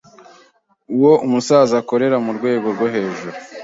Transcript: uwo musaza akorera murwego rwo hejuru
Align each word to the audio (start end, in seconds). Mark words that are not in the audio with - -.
uwo 0.95 1.13
musaza 1.31 1.75
akorera 1.81 2.17
murwego 2.25 2.67
rwo 2.75 2.87
hejuru 2.95 3.35